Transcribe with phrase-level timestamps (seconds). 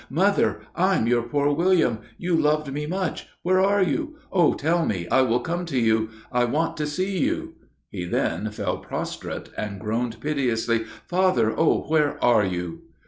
[0.09, 0.61] Mother!
[0.75, 4.17] I'm your poor William you loved me much where are you?
[4.31, 7.53] Oh tell me I will come to you I want to see you!"
[7.91, 10.85] He then fell prostrate and groaned piteously.
[11.05, 11.53] "Father!
[11.55, 11.81] Oh!
[11.83, 12.81] where are you?"